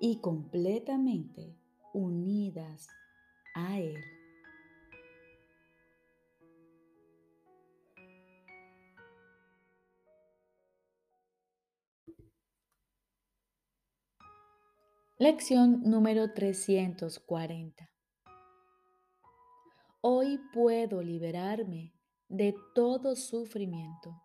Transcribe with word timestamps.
y 0.00 0.20
completamente 0.20 1.56
unidas 1.92 2.88
a 3.54 3.78
Él. 3.78 3.96
Lección 15.18 15.80
número 15.84 16.34
340. 16.34 17.90
Hoy 20.02 20.38
puedo 20.52 21.02
liberarme 21.02 21.94
de 22.28 22.54
todo 22.74 23.16
sufrimiento. 23.16 24.22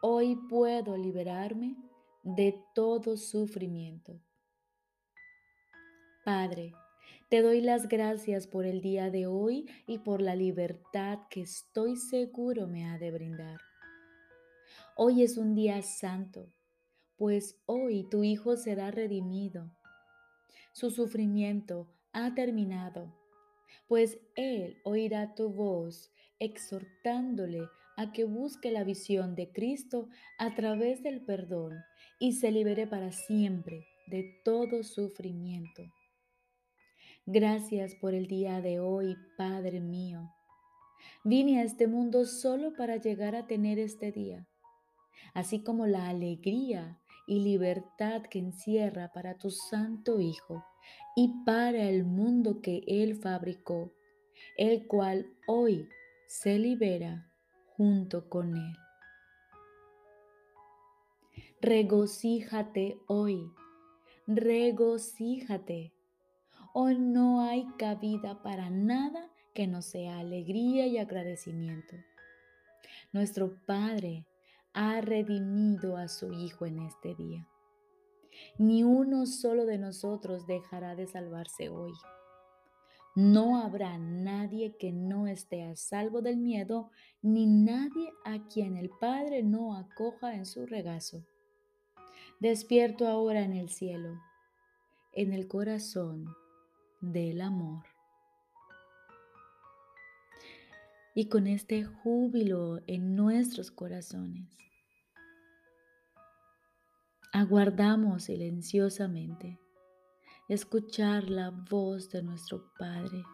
Hoy 0.00 0.36
puedo 0.48 0.96
liberarme 0.96 1.76
de 2.24 2.58
todo 2.74 3.18
sufrimiento. 3.18 4.18
Padre, 6.24 6.72
te 7.28 7.42
doy 7.42 7.60
las 7.60 7.86
gracias 7.86 8.46
por 8.46 8.64
el 8.64 8.80
día 8.80 9.10
de 9.10 9.26
hoy 9.26 9.66
y 9.86 9.98
por 9.98 10.22
la 10.22 10.34
libertad 10.34 11.18
que 11.28 11.42
estoy 11.42 11.96
seguro 11.96 12.66
me 12.66 12.86
ha 12.86 12.98
de 12.98 13.10
brindar. 13.10 13.60
Hoy 14.96 15.22
es 15.22 15.36
un 15.36 15.54
día 15.54 15.82
santo, 15.82 16.50
pues 17.16 17.60
hoy 17.66 18.08
tu 18.08 18.24
Hijo 18.24 18.56
será 18.56 18.90
redimido. 18.90 19.70
Su 20.72 20.90
sufrimiento 20.90 21.88
ha 22.12 22.34
terminado, 22.34 23.14
pues 23.86 24.18
Él 24.34 24.78
oirá 24.84 25.34
tu 25.34 25.50
voz 25.50 26.10
exhortándole 26.38 27.68
a 27.96 28.12
que 28.12 28.24
busque 28.24 28.70
la 28.70 28.84
visión 28.84 29.34
de 29.34 29.50
Cristo 29.50 30.08
a 30.38 30.54
través 30.54 31.02
del 31.02 31.24
perdón 31.24 31.72
y 32.18 32.32
se 32.32 32.50
libere 32.50 32.86
para 32.86 33.12
siempre 33.12 33.86
de 34.06 34.40
todo 34.44 34.82
sufrimiento. 34.82 35.82
Gracias 37.26 37.94
por 37.94 38.14
el 38.14 38.26
día 38.26 38.60
de 38.60 38.80
hoy, 38.80 39.16
Padre 39.36 39.80
mío. 39.80 40.30
Vine 41.24 41.60
a 41.60 41.64
este 41.64 41.86
mundo 41.86 42.26
solo 42.26 42.74
para 42.74 42.96
llegar 42.96 43.34
a 43.34 43.46
tener 43.46 43.78
este 43.78 44.12
día, 44.12 44.46
así 45.32 45.62
como 45.62 45.86
la 45.86 46.08
alegría 46.08 47.00
y 47.26 47.40
libertad 47.40 48.22
que 48.22 48.38
encierra 48.38 49.10
para 49.12 49.38
tu 49.38 49.50
Santo 49.50 50.20
Hijo 50.20 50.64
y 51.16 51.32
para 51.44 51.88
el 51.88 52.04
mundo 52.04 52.60
que 52.60 52.82
Él 52.86 53.16
fabricó, 53.16 53.92
el 54.58 54.86
cual 54.86 55.26
hoy 55.46 55.88
se 56.26 56.58
libera 56.58 57.30
junto 57.76 58.28
con 58.28 58.56
Él. 58.56 58.76
Regocíjate 61.60 62.98
hoy, 63.06 63.50
regocíjate. 64.26 65.92
Hoy 66.72 66.98
no 66.98 67.40
hay 67.40 67.66
cabida 67.78 68.42
para 68.42 68.68
nada 68.68 69.30
que 69.54 69.66
no 69.66 69.80
sea 69.80 70.18
alegría 70.18 70.86
y 70.86 70.98
agradecimiento. 70.98 71.96
Nuestro 73.12 73.56
Padre 73.64 74.26
ha 74.72 75.00
redimido 75.00 75.96
a 75.96 76.08
su 76.08 76.32
Hijo 76.32 76.66
en 76.66 76.80
este 76.80 77.14
día. 77.14 77.46
Ni 78.58 78.82
uno 78.82 79.26
solo 79.26 79.64
de 79.66 79.78
nosotros 79.78 80.46
dejará 80.46 80.96
de 80.96 81.06
salvarse 81.06 81.68
hoy. 81.68 81.92
No 83.14 83.62
habrá 83.62 83.96
nadie 83.96 84.76
que 84.76 84.90
no 84.92 85.28
esté 85.28 85.62
a 85.62 85.76
salvo 85.76 86.20
del 86.20 86.36
miedo, 86.36 86.90
ni 87.22 87.46
nadie 87.46 88.12
a 88.24 88.48
quien 88.48 88.76
el 88.76 88.90
Padre 88.90 89.44
no 89.44 89.76
acoja 89.76 90.34
en 90.34 90.44
su 90.44 90.66
regazo. 90.66 91.24
Despierto 92.40 93.06
ahora 93.06 93.42
en 93.42 93.52
el 93.52 93.68
cielo, 93.68 94.20
en 95.12 95.32
el 95.32 95.46
corazón 95.46 96.26
del 97.00 97.40
amor. 97.40 97.84
Y 101.14 101.28
con 101.28 101.46
este 101.46 101.84
júbilo 101.84 102.80
en 102.88 103.14
nuestros 103.14 103.70
corazones, 103.70 104.48
aguardamos 107.32 108.24
silenciosamente 108.24 109.60
escuchar 110.48 111.30
la 111.30 111.50
voz 111.50 112.10
de 112.10 112.22
nuestro 112.22 112.70
Padre 112.78 113.24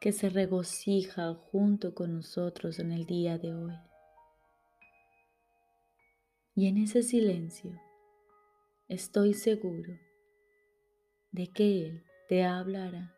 que 0.00 0.12
se 0.12 0.30
regocija 0.30 1.34
junto 1.34 1.94
con 1.94 2.14
nosotros 2.14 2.78
en 2.78 2.92
el 2.92 3.04
día 3.04 3.36
de 3.36 3.52
hoy. 3.52 3.74
Y 6.54 6.68
en 6.68 6.78
ese 6.78 7.02
silencio 7.02 7.72
estoy 8.88 9.34
seguro 9.34 9.92
de 11.32 11.48
que 11.48 11.86
Él 11.86 12.04
te 12.28 12.44
hablará 12.44 13.16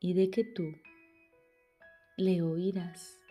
y 0.00 0.14
de 0.14 0.30
que 0.30 0.44
tú 0.44 0.64
le 2.16 2.42
oirás. 2.42 3.21